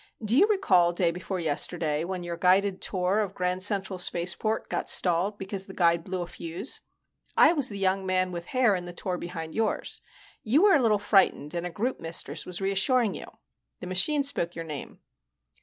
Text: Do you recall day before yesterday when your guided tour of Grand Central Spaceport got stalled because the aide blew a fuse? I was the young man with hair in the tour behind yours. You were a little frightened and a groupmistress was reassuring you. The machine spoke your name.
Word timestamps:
Do 0.25 0.35
you 0.35 0.47
recall 0.47 0.93
day 0.93 1.11
before 1.11 1.39
yesterday 1.39 2.03
when 2.03 2.23
your 2.23 2.35
guided 2.35 2.81
tour 2.81 3.19
of 3.19 3.35
Grand 3.35 3.61
Central 3.61 3.99
Spaceport 3.99 4.67
got 4.67 4.89
stalled 4.89 5.37
because 5.37 5.67
the 5.67 5.75
aide 5.79 6.03
blew 6.05 6.23
a 6.23 6.25
fuse? 6.25 6.81
I 7.37 7.53
was 7.53 7.69
the 7.69 7.77
young 7.77 8.03
man 8.03 8.31
with 8.31 8.47
hair 8.47 8.73
in 8.75 8.85
the 8.85 8.93
tour 8.93 9.19
behind 9.19 9.53
yours. 9.53 10.01
You 10.41 10.63
were 10.63 10.73
a 10.73 10.81
little 10.81 10.97
frightened 10.97 11.53
and 11.53 11.67
a 11.67 11.69
groupmistress 11.69 12.47
was 12.47 12.59
reassuring 12.59 13.13
you. 13.13 13.27
The 13.79 13.85
machine 13.85 14.23
spoke 14.23 14.55
your 14.55 14.65
name. 14.65 15.01